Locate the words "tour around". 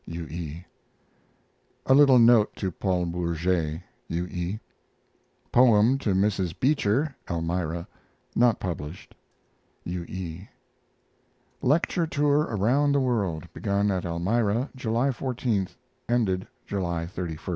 12.07-12.93